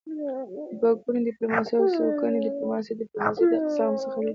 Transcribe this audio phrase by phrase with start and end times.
[0.79, 4.29] دوه ګوني ډيپلوماسي او څوګوني ډيپلوماسي د ډيپلوماسی د اقسامو څخه دي.